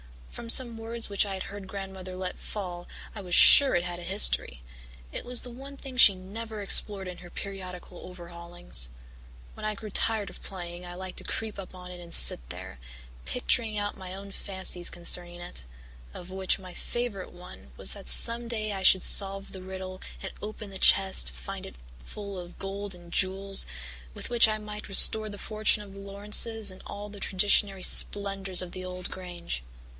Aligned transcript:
From 0.31 0.49
some 0.49 0.77
words 0.77 1.09
which 1.09 1.25
I 1.27 1.35
had 1.35 1.43
heard 1.43 1.67
Grandmother 1.67 2.15
let 2.15 2.39
fall 2.39 2.87
I 3.13 3.21
was 3.21 3.35
sure 3.35 3.75
it 3.75 3.83
had 3.83 3.99
a 3.99 4.03
history; 4.03 4.61
it 5.11 5.25
was 5.25 5.41
the 5.41 5.51
one 5.51 5.77
thing 5.77 5.95
she 5.97 6.15
never 6.15 6.61
explored 6.63 7.07
in 7.07 7.17
her 7.17 7.29
periodical 7.29 7.99
overhaulings. 7.99 8.89
When 9.53 9.65
I 9.65 9.75
grew 9.75 9.91
tired 9.91 10.31
of 10.31 10.41
playing 10.41 10.85
I 10.85 10.95
liked 10.95 11.17
to 11.19 11.23
creep 11.25 11.59
up 11.59 11.75
on 11.75 11.91
it 11.91 11.99
and 11.99 12.13
sit 12.13 12.49
there, 12.49 12.79
picturing 13.25 13.77
out 13.77 13.97
my 13.97 14.15
own 14.15 14.31
fancies 14.31 14.89
concerning 14.89 15.39
it 15.41 15.65
of 16.15 16.31
which 16.31 16.57
my 16.57 16.73
favourite 16.73 17.31
one 17.33 17.71
was 17.77 17.91
that 17.91 18.07
some 18.07 18.47
day 18.47 18.71
I 18.71 18.81
should 18.83 19.03
solve 19.03 19.51
the 19.51 19.61
riddle 19.61 20.01
and 20.23 20.31
open 20.41 20.71
the 20.71 20.79
chest 20.79 21.27
to 21.27 21.33
find 21.33 21.65
it 21.65 21.75
full 22.03 22.39
of 22.39 22.57
gold 22.57 22.95
and 22.95 23.11
jewels 23.13 23.67
with 24.15 24.29
which 24.31 24.47
I 24.47 24.57
might 24.57 24.87
restore 24.89 25.29
the 25.29 25.37
fortune 25.37 25.83
of 25.83 25.93
the 25.93 25.99
Laurances 25.99 26.71
and 26.71 26.81
all 26.87 27.09
the 27.09 27.19
traditionary 27.19 27.83
splendours 27.83 28.61
of 28.63 28.71
the 28.71 28.83
old 28.85 29.11
Grange. 29.11 29.61